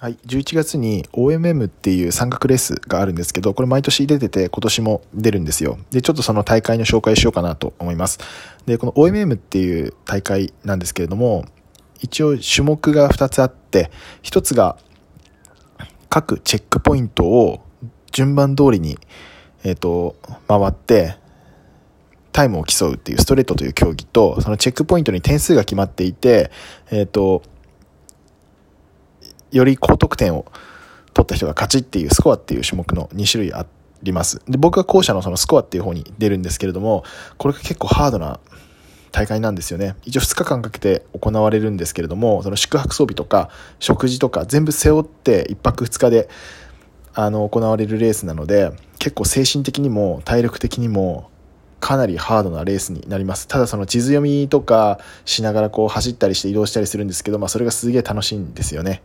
[0.00, 5.76] はい、11月に OMM っていう山岳レースがあるんですけど、これ毎年出てて今年も出るんですよ。
[5.90, 8.20] で、ちょっとその大会の紹介しようかなと思います。
[8.64, 11.46] で、この OMM っていう大会なんですけれども、
[12.00, 13.90] 一応種目が2つあって、
[14.22, 14.78] 1つが
[16.08, 17.64] 各チェックポイントを
[18.12, 19.00] 順番通りに、
[19.64, 20.14] えっ、ー、と、
[20.46, 21.16] 回って、
[22.30, 26.52] タイムを競うっていうストレートという競技と、そのチェックポイントに点数が決まっていて、
[26.92, 27.42] えっ、ー、と、
[29.50, 30.46] より高得点を
[31.14, 33.66] 取った人が勝ちっていうスコアっていう種目の2種類あ
[34.02, 34.40] ります。
[34.48, 37.04] で、僕は後者のそのスコアっていう方に出るんですけれども、
[37.36, 38.40] これが結構ハードな
[39.10, 39.96] 大会なんですよね。
[40.04, 46.28] 一応2日間かけて行われるんですけれども、その宿泊装備とか食事とか全部背負って1泊2日で
[47.14, 51.30] あの行われるレースなので、結構精神的にも体力的にも
[51.80, 53.48] かなりハードなレースになります。
[53.48, 59.02] ただその地図読みとかしながらこう走ったりして移動したりするんですけど、まあそれがすげえ楽しいんですよね。